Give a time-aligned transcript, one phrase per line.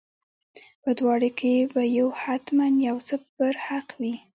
[0.83, 4.15] په دواړو کې به یو حتما یو څه پر حق وي.